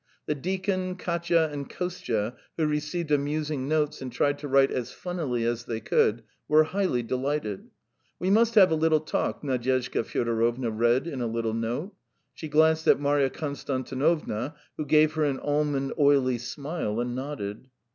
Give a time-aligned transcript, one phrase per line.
[0.25, 5.45] The deacon, Katya, and Kostya, who received amusing notes and tried to write as funnily
[5.45, 7.69] as they could, were highly delighted.
[8.17, 11.93] "We must have a little talk," Nadyezhda Fyodorovna read in a little note;
[12.33, 17.69] she glanced at Marya Konstantinovna, who gave her an almond oily smile and nodded.